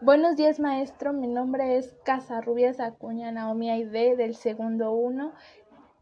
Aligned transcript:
Buenos 0.00 0.36
días, 0.36 0.60
maestro. 0.60 1.12
Mi 1.12 1.26
nombre 1.26 1.76
es 1.76 1.92
Casarrubias 2.04 2.78
Acuña 2.78 3.32
Naomi 3.32 3.68
Aide 3.68 4.14
del 4.14 4.36
segundo 4.36 4.92
uno 4.92 5.32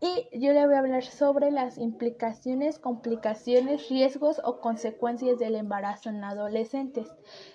y 0.00 0.28
yo 0.38 0.52
le 0.52 0.66
voy 0.66 0.74
a 0.74 0.80
hablar 0.80 1.02
sobre 1.02 1.50
las 1.50 1.78
implicaciones, 1.78 2.78
complicaciones, 2.78 3.88
riesgos 3.88 4.42
o 4.44 4.60
consecuencias 4.60 5.38
del 5.38 5.54
embarazo 5.54 6.10
en 6.10 6.22
adolescentes. 6.22 7.08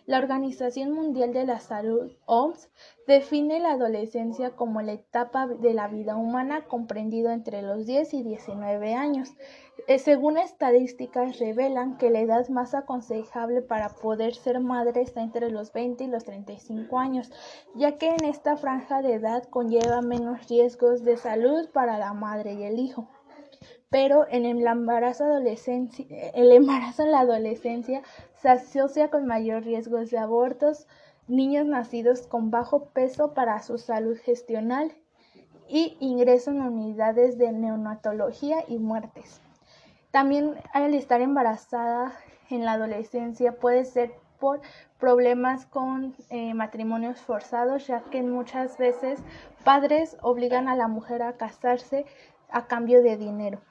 La 0.08 0.18
Organización 0.18 0.94
Mundial 0.94 1.32
de 1.32 1.46
la 1.46 1.60
Salud, 1.60 2.12
OMS, 2.26 2.72
define 3.08 3.60
la 3.60 3.72
adolescencia 3.72 4.52
como 4.52 4.82
la 4.82 4.94
etapa 4.94 5.48
de 5.48 5.74
la 5.74 5.88
vida 5.88 6.16
humana 6.16 6.66
comprendido 6.66 7.32
entre 7.32 7.62
los 7.62 7.86
10 7.86 8.14
y 8.14 8.24
19 8.24 8.94
años. 8.94 9.34
Eh, 9.88 9.98
según 9.98 10.38
estadísticas 10.38 11.40
revelan 11.40 11.98
que 11.98 12.12
la 12.12 12.20
edad 12.20 12.48
más 12.50 12.76
aconsejable 12.76 13.62
para 13.62 13.90
poder 13.90 14.36
ser 14.36 14.60
madre 14.60 15.02
está 15.02 15.22
entre 15.22 15.50
los 15.50 15.74
20 15.74 16.04
y 16.04 16.08
los 16.08 16.24
35 16.24 17.00
años, 17.00 17.32
ya 17.76 17.98
que 17.98 18.10
en 18.10 18.24
esta 18.26 18.58
franja 18.58 19.02
de 19.02 19.16
edad 19.16 19.44
conlleva 19.46 20.02
menos 20.02 20.48
riesgos 20.48 21.04
de 21.04 21.18
salud 21.18 21.70
para 21.74 21.98
la 21.98 22.14
madre 22.14 22.54
y 22.54 22.64
el 22.64 22.80
hijo. 22.80 23.08
Pero 23.90 24.26
en 24.30 24.46
el 24.46 24.66
embarazo, 24.66 25.26
el 25.38 26.52
embarazo 26.52 27.04
en 27.04 27.12
la 27.12 27.20
adolescencia 27.20 28.04
se 28.36 28.50
asocia 28.50 29.10
con 29.10 29.26
mayor 29.26 29.64
riesgos 29.64 30.12
de 30.12 30.18
abortos, 30.18 30.88
niños 31.28 31.66
nacidos 31.66 32.28
con 32.28 32.52
bajo 32.52 32.86
peso 32.86 33.34
para 33.34 33.62
su 33.62 33.78
salud 33.78 34.18
gestional 34.24 34.94
y 35.68 35.96
ingreso 36.00 36.52
en 36.52 36.62
unidades 36.62 37.38
de 37.38 37.52
neonatología 37.52 38.66
y 38.68 38.78
muertes. 38.78 39.42
También 40.12 40.56
al 40.74 40.94
estar 40.94 41.22
embarazada 41.22 42.14
en 42.50 42.66
la 42.66 42.74
adolescencia 42.74 43.56
puede 43.56 43.86
ser 43.86 44.12
por 44.40 44.60
problemas 45.00 45.66
con 45.68 46.16
eh, 46.30 46.54
matrimonios 46.54 47.22
forzados, 47.22 47.88
ya 47.88 48.02
que 48.02 48.24
muchas 48.24 48.78
veces 48.78 49.20
padres 49.64 50.18
obligan 50.22 50.68
a 50.68 50.76
la 50.76 50.88
mujer 50.88 51.22
a 51.22 51.38
casarse 51.38 52.06
a 52.50 52.66
cambio 52.66 53.02
de 53.02 53.16
dinero. 53.16 53.62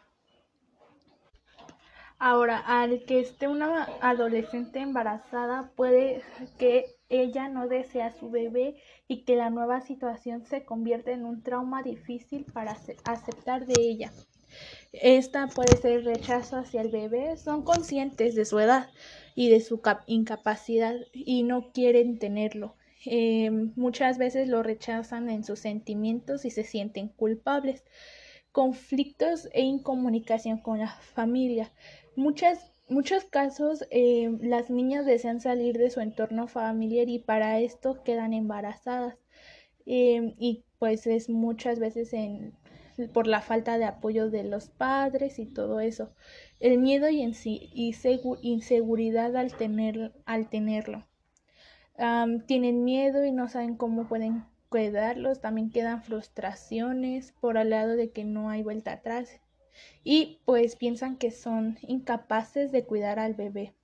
Ahora, 2.21 2.59
al 2.59 3.05
que 3.07 3.19
esté 3.19 3.49
una 3.49 3.89
adolescente 4.03 4.79
embarazada, 4.81 5.73
puede 5.75 6.23
que 6.59 6.85
ella 7.09 7.49
no 7.49 7.67
desee 7.67 8.03
a 8.03 8.13
su 8.13 8.31
bebé 8.31 8.77
y 9.09 9.25
que 9.25 9.37
la 9.37 9.49
nueva 9.49 9.81
situación 9.81 10.45
se 10.45 10.65
convierta 10.67 11.13
en 11.13 11.25
un 11.25 11.43
trauma 11.43 11.83
difícil 11.83 12.45
para 12.53 12.73
aceptar 13.05 13.67
de 13.67 13.79
ella. 13.79 14.13
Esta 14.93 15.55
puede 15.55 15.77
ser 15.79 16.05
rechazo 16.05 16.59
hacia 16.59 16.83
el 16.83 16.91
bebé. 16.91 17.39
Son 17.39 17.65
conscientes 17.65 18.35
de 18.35 18.45
su 18.45 18.59
edad 18.59 18.91
y 19.35 19.49
de 19.49 19.61
su 19.61 19.81
incapacidad 20.07 20.97
y 21.15 21.43
no 21.43 21.73
quieren 21.73 22.19
tenerlo. 22.19 22.77
Em, 23.07 23.73
muchas 23.77 24.19
veces 24.19 24.49
lo 24.49 24.63
rechazan 24.63 25.31
en 25.31 25.43
sus 25.43 25.61
sentimientos 25.61 26.45
y 26.45 26.51
se 26.51 26.65
sienten 26.65 27.09
culpables. 27.09 27.83
Conflictos 28.53 29.49
e 29.53 29.63
incomunicación 29.63 30.59
con 30.59 30.79
la 30.79 30.89
familia. 30.89 31.73
Muchas, 32.17 32.73
muchos 32.89 33.25
casos 33.25 33.85
em, 33.91 34.39
las 34.43 34.71
niñas 34.71 35.07
desean 35.07 35.41
salir 35.41 35.79
de 35.79 35.91
su 35.91 36.01
entorno 36.01 36.49
familiar 36.49 37.09
y 37.09 37.19
para 37.19 37.61
esto 37.61 38.03
quedan 38.03 38.33
embarazadas. 38.33 39.17
Em, 39.87 40.35
y 40.39 40.65
pues 40.79 41.07
es 41.07 41.29
muchas 41.29 41.79
veces 41.79 42.13
en 42.13 42.55
por 43.09 43.27
la 43.27 43.41
falta 43.41 43.79
de 43.79 43.85
apoyo 43.85 44.31
de 44.31 44.45
los 44.45 44.69
padres 44.69 45.39
y 45.39 45.47
todo 45.47 45.81
eso. 45.81 46.13
El 46.61 46.79
miedo 46.79 47.09
y, 47.09 47.23
en 47.23 47.35
sí, 47.35 47.71
y 47.73 47.95
inseguridad 48.43 49.37
al, 49.37 49.55
tener, 49.55 50.13
al 50.27 50.49
tenerlo. 50.49 51.07
tienen 52.47 52.85
miedo 52.85 53.25
y 53.25 53.33
no 53.33 53.49
saben 53.49 53.77
cómo 53.77 54.09
pueden 54.09 54.45
cuidarlos. 54.71 55.43
También 55.43 55.71
quedan 55.71 56.03
frustraciones 56.03 57.33
por 57.33 57.59
al 57.59 57.71
lado 57.71 57.97
de 57.97 58.11
que 58.11 58.25
no 58.25 58.49
hay 58.49 58.63
vuelta 58.63 58.93
atrás. 58.93 59.41
Y 60.03 60.41
pues 60.47 60.77
piensan 60.77 61.19
que 61.19 61.31
son 61.31 61.79
incapaces 61.83 62.73
de 62.73 62.85
cuidar 62.85 63.19
al 63.19 63.35
bebé. 63.35 63.75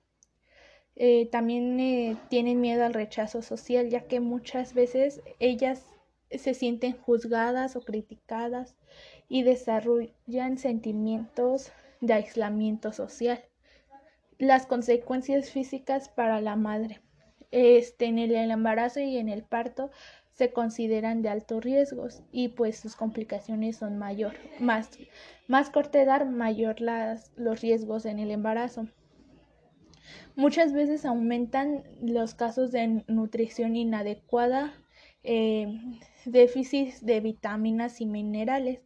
Eh, 0.95 1.27
también 1.31 1.79
eh, 1.79 2.17
tienen 2.29 2.59
miedo 2.59 2.83
al 2.83 2.95
rechazo 2.95 3.43
social, 3.43 3.89
ya 3.89 4.07
que 4.07 4.19
muchas 4.19 4.73
veces 4.73 5.21
ellas 5.39 5.85
se 6.31 6.55
sienten 6.55 6.97
juzgadas 6.97 7.75
o 7.75 7.81
criticadas 7.81 8.75
y 9.29 9.43
desarrollan 9.43 10.57
sentimientos 10.57 11.71
de 12.01 12.13
aislamiento 12.13 12.93
social. 12.93 13.43
Las 14.39 14.65
consecuencias 14.65 15.51
físicas 15.51 16.09
para 16.09 16.41
la 16.41 16.55
madre. 16.55 17.01
Este, 17.51 18.05
en 18.05 18.19
el 18.19 18.51
embarazo 18.51 18.99
y 18.99 19.17
en 19.17 19.29
el 19.29 19.43
parto 19.43 19.89
se 20.37 20.51
consideran 20.53 21.23
de 21.23 21.29
alto 21.29 21.59
riesgo 21.59 22.07
y 22.31 22.49
pues 22.49 22.77
sus 22.77 22.95
complicaciones 22.95 23.77
son 23.77 23.97
mayor, 23.97 24.33
más, 24.59 24.89
más 25.47 25.71
corta 25.71 25.99
edad, 25.99 26.27
mayor 26.27 26.79
las, 26.79 27.31
los 27.37 27.61
riesgos 27.61 28.05
en 28.05 28.19
el 28.19 28.29
embarazo. 28.29 28.87
Muchas 30.35 30.73
veces 30.73 31.05
aumentan 31.05 31.83
los 32.03 32.35
casos 32.35 32.71
de 32.71 33.03
nutrición 33.07 33.75
inadecuada, 33.75 34.73
eh, 35.23 35.79
déficits 36.25 37.03
de 37.03 37.19
vitaminas 37.19 37.99
y 37.99 38.05
minerales. 38.05 38.81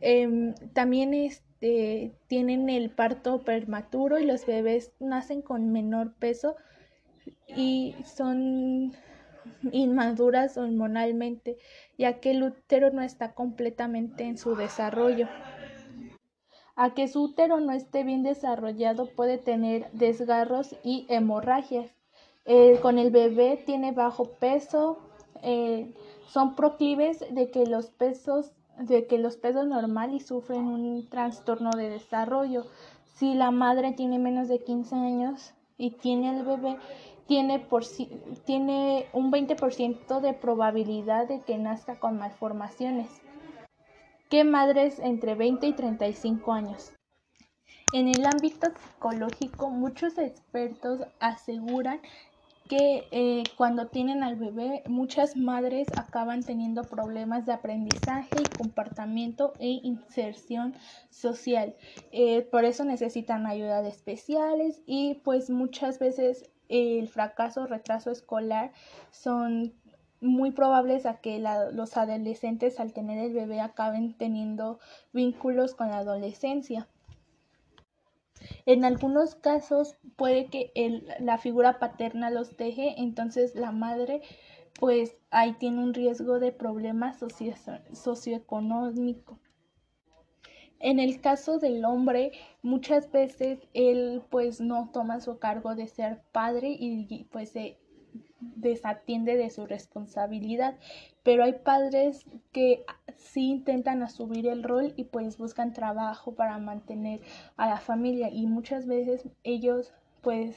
Em, 0.00 0.54
también 0.72 1.14
este, 1.14 2.12
tienen 2.28 2.70
el 2.70 2.90
parto 2.90 3.42
prematuro 3.42 4.20
y 4.20 4.24
los 4.24 4.46
bebés 4.46 4.92
nacen 5.00 5.42
con 5.42 5.72
menor 5.72 6.14
peso 6.14 6.54
y 7.48 7.96
son 8.04 8.94
inmaduras 9.72 10.56
hormonalmente, 10.56 11.58
ya 11.98 12.20
que 12.20 12.32
el 12.32 12.42
útero 12.42 12.90
no 12.90 13.02
está 13.02 13.34
completamente 13.34 14.24
en 14.24 14.38
su 14.38 14.56
desarrollo. 14.56 15.28
A 16.74 16.94
que 16.94 17.08
su 17.08 17.24
útero 17.24 17.60
no 17.60 17.72
esté 17.72 18.02
bien 18.02 18.22
desarrollado 18.22 19.06
puede 19.14 19.38
tener 19.38 19.90
desgarros 19.92 20.74
y 20.82 21.06
hemorragias. 21.08 21.90
Eh, 22.44 22.78
con 22.80 22.98
el 22.98 23.10
bebé 23.10 23.62
tiene 23.64 23.92
bajo 23.92 24.24
peso, 24.24 24.98
eh, 25.42 25.94
son 26.26 26.56
proclives 26.56 27.24
de 27.30 27.50
que 27.50 27.66
los 27.66 27.90
pesos 27.90 28.52
de 28.78 29.06
que 29.06 29.18
los 29.18 29.36
pesos 29.36 29.66
normal 29.66 30.14
y 30.14 30.20
sufren 30.20 30.66
un 30.66 31.08
trastorno 31.08 31.70
de 31.70 31.90
desarrollo. 31.90 32.64
Si 33.14 33.34
la 33.34 33.50
madre 33.50 33.92
tiene 33.92 34.18
menos 34.18 34.48
de 34.48 34.60
15 34.60 34.94
años 34.94 35.52
y 35.76 35.90
tiene 35.90 36.38
el 36.38 36.44
bebé, 36.44 36.78
tiene, 37.32 37.60
por, 37.60 37.82
tiene 38.44 39.06
un 39.14 39.32
20% 39.32 40.20
de 40.20 40.34
probabilidad 40.34 41.26
de 41.26 41.40
que 41.40 41.56
nazca 41.56 41.98
con 41.98 42.18
malformaciones. 42.18 43.08
¿Qué 44.28 44.44
madres 44.44 44.98
entre 44.98 45.34
20 45.34 45.66
y 45.66 45.72
35 45.72 46.52
años? 46.52 46.92
En 47.94 48.08
el 48.08 48.26
ámbito 48.26 48.66
psicológico, 48.66 49.70
muchos 49.70 50.18
expertos 50.18 51.00
aseguran 51.20 52.02
que 52.68 53.08
eh, 53.10 53.44
cuando 53.56 53.86
tienen 53.86 54.22
al 54.22 54.36
bebé 54.36 54.82
muchas 54.86 55.34
madres 55.34 55.88
acaban 55.96 56.42
teniendo 56.42 56.82
problemas 56.82 57.46
de 57.46 57.52
aprendizaje 57.54 58.42
y 58.42 58.56
comportamiento 58.58 59.54
e 59.58 59.80
inserción 59.82 60.74
social. 61.08 61.74
Eh, 62.12 62.42
por 62.42 62.66
eso 62.66 62.84
necesitan 62.84 63.46
ayuda 63.46 63.80
de 63.80 63.88
especiales 63.88 64.82
y 64.86 65.14
pues 65.24 65.48
muchas 65.48 65.98
veces 65.98 66.50
el 66.72 67.08
fracaso 67.08 67.66
retraso 67.66 68.10
escolar 68.10 68.72
son 69.10 69.74
muy 70.20 70.52
probables 70.52 71.04
a 71.04 71.20
que 71.20 71.38
los 71.72 71.96
adolescentes 71.96 72.80
al 72.80 72.92
tener 72.92 73.18
el 73.18 73.34
bebé 73.34 73.60
acaben 73.60 74.16
teniendo 74.16 74.78
vínculos 75.12 75.74
con 75.74 75.88
la 75.88 75.98
adolescencia. 75.98 76.88
En 78.66 78.84
algunos 78.84 79.34
casos 79.34 79.96
puede 80.16 80.46
que 80.46 80.72
la 81.20 81.38
figura 81.38 81.78
paterna 81.78 82.30
los 82.30 82.56
deje, 82.56 82.94
entonces 83.00 83.54
la 83.54 83.72
madre 83.72 84.22
pues 84.80 85.16
ahí 85.30 85.52
tiene 85.54 85.82
un 85.82 85.94
riesgo 85.94 86.38
de 86.38 86.52
problemas 86.52 87.18
socioeconómico. 87.92 89.38
En 90.82 90.98
el 90.98 91.20
caso 91.20 91.58
del 91.60 91.84
hombre, 91.84 92.32
muchas 92.60 93.10
veces 93.12 93.60
él 93.72 94.20
pues 94.30 94.60
no 94.60 94.90
toma 94.92 95.20
su 95.20 95.38
cargo 95.38 95.76
de 95.76 95.86
ser 95.86 96.20
padre 96.32 96.76
y 96.76 97.24
pues 97.30 97.50
se 97.50 97.78
desatiende 98.40 99.36
de 99.36 99.48
su 99.50 99.64
responsabilidad, 99.66 100.76
pero 101.22 101.44
hay 101.44 101.52
padres 101.52 102.26
que 102.50 102.84
sí 103.16 103.48
intentan 103.48 104.02
asumir 104.02 104.48
el 104.48 104.64
rol 104.64 104.92
y 104.96 105.04
pues 105.04 105.38
buscan 105.38 105.72
trabajo 105.72 106.34
para 106.34 106.58
mantener 106.58 107.20
a 107.56 107.68
la 107.68 107.78
familia. 107.78 108.28
Y 108.28 108.48
muchas 108.48 108.86
veces 108.86 109.28
ellos 109.44 109.94
pues 110.20 110.56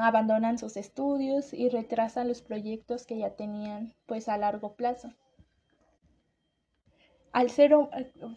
abandonan 0.00 0.58
sus 0.58 0.76
estudios 0.76 1.54
y 1.54 1.68
retrasan 1.68 2.26
los 2.26 2.42
proyectos 2.42 3.06
que 3.06 3.18
ya 3.18 3.36
tenían 3.36 3.94
pues 4.06 4.28
a 4.28 4.36
largo 4.36 4.74
plazo 4.74 5.12
al 7.38 7.50
ser, 7.50 7.72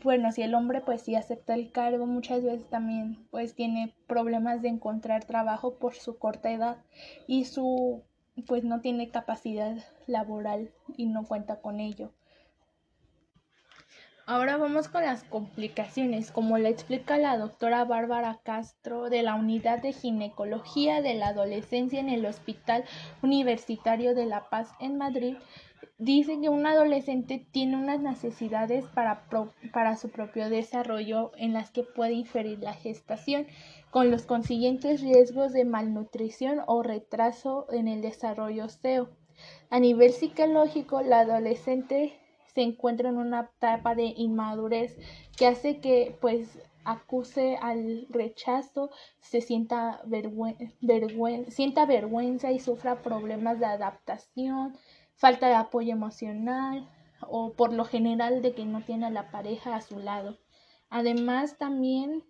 bueno, 0.04 0.32
si 0.32 0.44
el 0.44 0.54
hombre 0.54 0.82
pues 0.82 1.02
sí 1.02 1.16
acepta 1.16 1.56
el 1.56 1.72
cargo, 1.72 2.06
muchas 2.06 2.44
veces 2.44 2.70
también 2.70 3.18
pues 3.32 3.56
tiene 3.56 3.96
problemas 4.06 4.62
de 4.62 4.68
encontrar 4.68 5.26
trabajo 5.26 5.80
por 5.80 5.96
su 5.96 6.20
corta 6.20 6.52
edad 6.52 6.78
y 7.26 7.46
su 7.46 8.04
pues 8.46 8.64
no 8.64 8.80
tiene 8.80 9.10
capacidad 9.10 9.76
laboral 10.06 10.70
y 10.98 11.08
no 11.08 11.26
cuenta 11.26 11.62
con 11.62 11.80
ello. 11.80 12.12
Ahora 14.32 14.56
vamos 14.56 14.88
con 14.88 15.04
las 15.04 15.26
complicaciones, 15.26 16.32
como 16.32 16.58
le 16.58 16.70
explica 16.70 17.18
la 17.18 17.38
doctora 17.38 17.84
Bárbara 17.84 18.40
Castro 18.46 19.10
de 19.10 19.24
la 19.24 19.36
Unidad 19.36 19.82
de 19.82 19.92
Ginecología 19.92 21.02
de 21.02 21.16
la 21.16 21.28
Adolescencia 21.28 22.00
en 22.00 22.08
el 22.08 22.26
Hospital 22.26 22.86
Universitario 23.22 24.16
de 24.16 24.26
La 24.26 24.50
Paz 24.50 24.70
en 24.80 24.98
Madrid. 24.98 25.36
Dice 25.98 26.40
que 26.40 26.48
un 26.48 26.66
adolescente 26.66 27.46
tiene 27.52 27.76
unas 27.76 28.00
necesidades 28.00 28.86
para, 28.86 29.28
para 29.74 29.98
su 29.98 30.08
propio 30.08 30.50
desarrollo 30.50 31.34
en 31.36 31.52
las 31.52 31.70
que 31.72 31.84
puede 31.84 32.14
inferir 32.14 32.60
la 32.60 32.74
gestación, 32.74 33.48
con 33.90 34.12
los 34.12 34.24
consiguientes 34.26 35.02
riesgos 35.02 35.52
de 35.52 35.66
malnutrición 35.66 36.62
o 36.68 36.84
retraso 36.84 37.68
en 37.70 37.90
el 37.90 38.02
desarrollo 38.02 38.70
SEO. 38.70 39.10
A 39.70 39.82
nivel 39.82 40.14
psicológico, 40.14 41.02
la 41.02 41.20
adolescente 41.20 42.21
se 42.54 42.62
encuentra 42.62 43.10
en 43.10 43.18
una 43.18 43.52
etapa 43.56 43.96
de 43.96 44.14
inmadurez 44.16 44.98
que 45.38 45.48
hace 45.48 45.80
que 45.80 46.16
pues 46.22 46.60
acuse 46.84 47.58
al 47.62 48.08
rechazo, 48.10 48.90
se 49.20 49.42
sienta, 49.42 50.02
sienta 51.50 51.86
vergüenza 51.86 52.52
y 52.52 52.60
sufra 52.60 53.02
problemas 53.02 53.60
de 53.60 53.66
adaptación, 53.66 54.76
falta 55.14 55.48
de 55.48 55.56
apoyo 55.56 55.94
emocional 55.94 56.90
o 57.22 57.54
por 57.54 57.74
lo 57.74 57.86
general 57.86 58.42
de 58.42 58.54
que 58.54 58.66
no 58.66 58.82
tiene 58.82 59.08
a 59.08 59.12
la 59.12 59.30
pareja 59.32 59.76
a 59.76 59.82
su 59.82 60.00
lado. 60.00 60.38
Además 60.90 61.58
también 61.58 62.24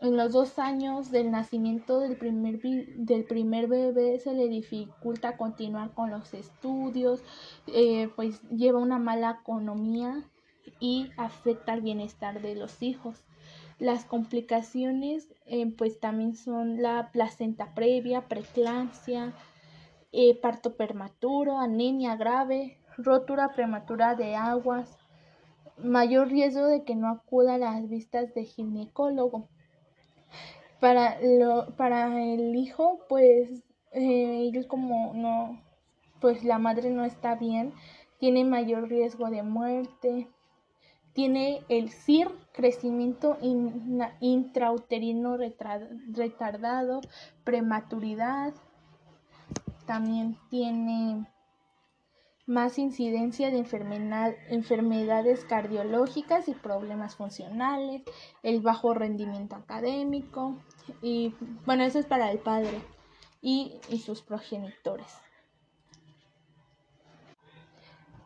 en 0.00 0.16
los 0.16 0.32
dos 0.32 0.58
años 0.58 1.10
del 1.10 1.30
nacimiento 1.30 2.00
del 2.00 2.16
primer, 2.16 2.60
del 2.60 3.24
primer 3.24 3.66
bebé 3.66 4.18
se 4.18 4.34
le 4.34 4.48
dificulta 4.48 5.36
continuar 5.36 5.92
con 5.94 6.10
los 6.10 6.34
estudios, 6.34 7.22
eh, 7.66 8.10
pues 8.14 8.42
lleva 8.50 8.78
una 8.78 8.98
mala 8.98 9.38
economía 9.40 10.22
y 10.80 11.10
afecta 11.16 11.72
al 11.72 11.80
bienestar 11.80 12.42
de 12.42 12.54
los 12.54 12.82
hijos. 12.82 13.24
Las 13.78 14.04
complicaciones 14.04 15.28
eh, 15.46 15.66
pues 15.66 15.98
también 15.98 16.34
son 16.34 16.82
la 16.82 17.10
placenta 17.12 17.74
previa, 17.74 18.28
preeclampsia, 18.28 19.32
eh, 20.12 20.38
parto 20.38 20.76
prematuro, 20.76 21.58
anemia 21.58 22.16
grave, 22.16 22.78
rotura 22.98 23.52
prematura 23.54 24.14
de 24.14 24.34
aguas, 24.34 24.98
mayor 25.78 26.28
riesgo 26.28 26.66
de 26.66 26.84
que 26.84 26.94
no 26.94 27.08
acuda 27.08 27.54
a 27.54 27.58
las 27.58 27.88
vistas 27.88 28.34
de 28.34 28.44
ginecólogo 28.44 29.48
para, 30.80 31.18
lo, 31.20 31.74
para 31.76 32.06
el 32.22 32.54
hijo, 32.54 33.00
pues 33.08 33.50
eh, 33.92 34.40
ellos 34.42 34.66
como 34.66 35.12
no, 35.14 35.62
pues 36.20 36.44
la 36.44 36.58
madre 36.58 36.90
no 36.90 37.04
está 37.04 37.34
bien, 37.34 37.72
tiene 38.18 38.44
mayor 38.44 38.88
riesgo 38.88 39.30
de 39.30 39.42
muerte, 39.42 40.28
tiene 41.12 41.62
el 41.68 41.90
CIR, 41.90 42.28
crecimiento 42.52 43.38
intrauterino 44.20 45.38
retardado, 45.38 47.00
prematuridad, 47.44 48.52
también 49.86 50.36
tiene 50.50 51.26
más 52.46 52.78
incidencia 52.78 53.50
de 53.50 53.58
enfermedades 54.48 55.44
cardiológicas 55.44 56.48
y 56.48 56.54
problemas 56.54 57.16
funcionales, 57.16 58.02
el 58.42 58.60
bajo 58.60 58.94
rendimiento 58.94 59.56
académico 59.56 60.56
y 61.02 61.34
bueno, 61.64 61.82
eso 61.82 61.98
es 61.98 62.06
para 62.06 62.30
el 62.30 62.38
padre 62.38 62.80
y, 63.42 63.80
y 63.88 63.98
sus 63.98 64.22
progenitores. 64.22 65.12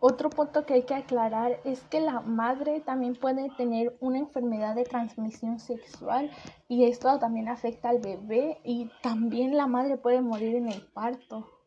Otro 0.03 0.31
punto 0.31 0.65
que 0.65 0.73
hay 0.73 0.83
que 0.85 0.95
aclarar 0.95 1.61
es 1.65 1.83
que 1.83 2.01
la 2.01 2.21
madre 2.21 2.81
también 2.81 3.15
puede 3.15 3.51
tener 3.51 3.99
una 4.01 4.19
enfermedad 4.19 4.75
de 4.75 4.85
transmisión 4.85 5.59
sexual 5.59 6.31
y 6.69 6.85
esto 6.85 7.19
también 7.19 7.49
afecta 7.49 7.91
al 7.91 8.01
bebé 8.01 8.61
y 8.65 8.91
también 9.03 9.59
la 9.59 9.67
madre 9.67 9.99
puede 9.99 10.23
morir 10.23 10.57
en 10.57 10.69
el 10.69 10.81
parto. 10.81 11.60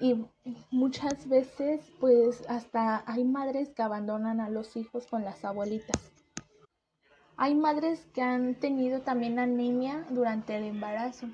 Y 0.00 0.24
muchas 0.70 1.28
veces, 1.28 1.80
pues 1.98 2.48
hasta 2.48 3.02
hay 3.06 3.24
madres 3.24 3.70
que 3.70 3.82
abandonan 3.82 4.40
a 4.40 4.48
los 4.48 4.76
hijos 4.76 5.06
con 5.06 5.24
las 5.24 5.44
abuelitas. 5.44 5.96
Hay 7.36 7.54
madres 7.54 8.06
que 8.14 8.22
han 8.22 8.54
tenido 8.56 9.00
también 9.00 9.38
anemia 9.38 10.04
durante 10.10 10.56
el 10.56 10.64
embarazo. 10.64 11.28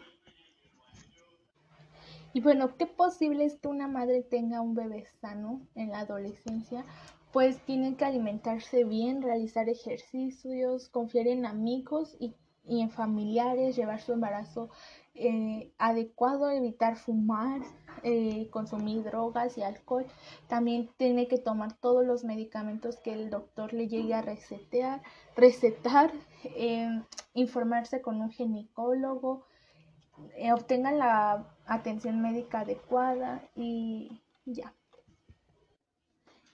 Y 2.33 2.41
bueno, 2.41 2.77
¿qué 2.77 2.87
posible 2.87 3.45
es 3.45 3.59
que 3.61 3.69
una 3.69 3.87
madre 3.87 4.23
tenga 4.23 4.61
un 4.61 4.75
bebé 4.75 5.07
sano 5.21 5.61
en 5.75 5.91
la 5.91 6.01
adolescencia? 6.01 6.85
Pues 7.33 7.59
tienen 7.65 7.97
que 7.97 8.05
alimentarse 8.05 8.85
bien, 8.85 9.23
realizar 9.23 9.69
ejercicios, 9.69 10.89
confiar 10.89 11.27
en 11.27 11.47
amigos 11.47 12.17
y, 12.19 12.35
y 12.65 12.81
en 12.81 12.91
familiares, 12.91 13.77
llevar 13.77 14.01
su 14.01 14.13
embarazo 14.13 14.69
eh, 15.15 15.73
adecuado, 15.79 16.51
evitar 16.51 16.97
fumar, 16.97 17.63
eh, 18.03 18.49
consumir 18.51 19.05
drogas 19.05 19.57
y 19.59 19.63
alcohol. 19.63 20.07
También 20.49 20.91
tiene 20.97 21.29
que 21.29 21.39
tomar 21.39 21.73
todos 21.75 22.05
los 22.05 22.25
medicamentos 22.25 22.97
que 22.97 23.13
el 23.13 23.31
doctor 23.31 23.73
le 23.73 23.89
llegue 23.89 24.15
a 24.15 24.23
recetar, 24.23 25.03
recetar 25.37 26.13
eh, 26.45 27.03
informarse 27.35 28.01
con 28.01 28.21
un 28.21 28.31
ginecólogo, 28.31 29.47
obtenga 30.53 30.93
la 30.93 31.47
atención 31.67 32.21
médica 32.21 32.61
adecuada 32.61 33.43
y 33.55 34.21
ya. 34.45 34.73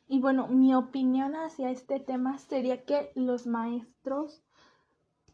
Y 0.09 0.21
bueno, 0.21 0.49
mi 0.49 0.75
opinión 0.75 1.37
hacia 1.37 1.71
este 1.71 2.01
tema 2.01 2.39
sería 2.39 2.85
que 2.85 3.13
los 3.15 3.47
maestros 3.47 4.43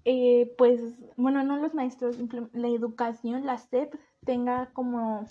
eh, 0.09 0.55
pues, 0.57 0.81
bueno, 1.17 1.43
no 1.43 1.57
los 1.57 1.75
maestros, 1.75 2.17
la 2.53 2.69
educación, 2.69 3.45
la 3.45 3.59
SEP, 3.59 3.93
tenga 4.25 4.71
como 4.73 5.27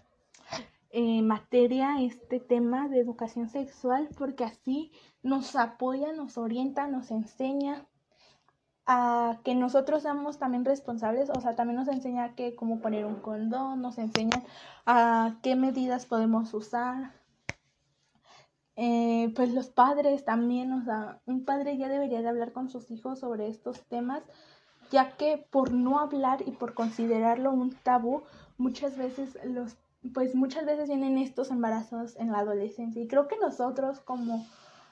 eh, 0.89 1.21
materia 1.21 2.01
este 2.01 2.39
tema 2.39 2.87
de 2.87 2.99
educación 2.99 3.49
sexual, 3.49 4.09
porque 4.17 4.43
así 4.43 4.91
nos 5.23 5.55
apoya, 5.55 6.13
nos 6.13 6.37
orienta, 6.37 6.87
nos 6.87 7.11
enseña 7.11 7.85
a 8.85 9.39
que 9.43 9.55
nosotros 9.55 10.03
seamos 10.03 10.37
también 10.37 10.63
responsables, 10.63 11.29
o 11.29 11.41
sea, 11.41 11.55
también 11.55 11.77
nos 11.77 11.87
enseña 11.87 12.35
que 12.35 12.55
cómo 12.55 12.79
poner 12.79 13.05
un 13.05 13.15
condón, 13.15 13.81
nos 13.81 13.97
enseña 13.97 14.43
a 14.85 15.37
qué 15.41 15.55
medidas 15.55 16.05
podemos 16.05 16.53
usar. 16.53 17.13
Eh, 18.77 19.31
pues 19.35 19.53
los 19.53 19.69
padres 19.69 20.25
también, 20.25 20.71
o 20.73 20.83
sea, 20.83 21.21
un 21.25 21.45
padre 21.45 21.77
ya 21.77 21.87
debería 21.87 22.21
de 22.21 22.29
hablar 22.29 22.51
con 22.51 22.69
sus 22.69 22.91
hijos 22.91 23.19
sobre 23.19 23.47
estos 23.47 23.81
temas 23.85 24.23
ya 24.91 25.17
que 25.17 25.37
por 25.37 25.71
no 25.71 25.99
hablar 25.99 26.43
y 26.45 26.51
por 26.51 26.73
considerarlo 26.73 27.51
un 27.51 27.71
tabú, 27.71 28.23
muchas 28.57 28.97
veces 28.97 29.37
los 29.43 29.75
pues 30.13 30.35
muchas 30.35 30.65
veces 30.65 30.87
vienen 30.87 31.17
estos 31.17 31.51
embarazos 31.51 32.15
en 32.17 32.31
la 32.31 32.39
adolescencia 32.39 33.01
y 33.01 33.07
creo 33.07 33.27
que 33.27 33.37
nosotros 33.37 33.99
como 33.99 34.45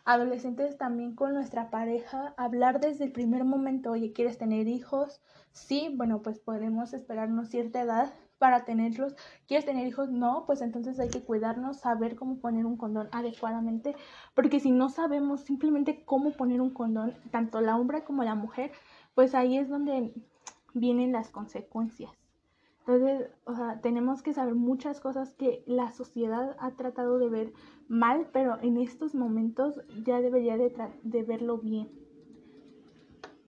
adolescentes 0.05 0.77
también 0.77 1.15
con 1.15 1.33
nuestra 1.33 1.69
pareja 1.69 2.33
hablar 2.37 2.79
desde 2.79 3.05
el 3.05 3.11
primer 3.11 3.45
momento, 3.45 3.91
oye, 3.91 4.11
¿quieres 4.11 4.37
tener 4.37 4.67
hijos? 4.67 5.21
Sí, 5.51 5.93
bueno, 5.95 6.21
pues 6.21 6.39
podemos 6.39 6.93
esperarnos 6.93 7.49
cierta 7.49 7.81
edad 7.81 8.13
para 8.37 8.65
tenerlos. 8.65 9.15
¿Quieres 9.47 9.65
tener 9.65 9.87
hijos? 9.87 10.09
No, 10.09 10.45
pues 10.45 10.61
entonces 10.61 10.99
hay 10.99 11.09
que 11.09 11.23
cuidarnos, 11.23 11.79
saber 11.79 12.15
cómo 12.15 12.39
poner 12.39 12.65
un 12.65 12.75
condón 12.75 13.07
adecuadamente, 13.13 13.95
porque 14.33 14.59
si 14.59 14.71
no 14.71 14.89
sabemos 14.89 15.41
simplemente 15.41 16.03
cómo 16.03 16.31
poner 16.31 16.59
un 16.59 16.71
condón, 16.71 17.13
tanto 17.31 17.61
la 17.61 17.77
hombre 17.77 18.03
como 18.03 18.23
la 18.23 18.35
mujer, 18.35 18.71
pues 19.15 19.33
ahí 19.35 19.57
es 19.57 19.69
donde 19.69 20.13
vienen 20.73 21.13
las 21.13 21.29
consecuencias. 21.29 22.11
Entonces, 22.85 23.29
o 23.45 23.55
sea, 23.55 23.79
tenemos 23.79 24.21
que 24.21 24.33
saber 24.33 24.55
muchas 24.55 24.99
cosas 24.99 25.33
que 25.35 25.63
la 25.65 25.91
sociedad 25.91 26.57
ha 26.59 26.71
tratado 26.71 27.17
de 27.17 27.29
ver 27.29 27.53
mal, 27.87 28.27
pero 28.33 28.57
en 28.61 28.77
estos 28.77 29.15
momentos 29.15 29.79
ya 30.03 30.19
debería 30.19 30.57
de, 30.57 30.73
de 31.01 31.23
verlo 31.23 31.59
bien. 31.59 32.02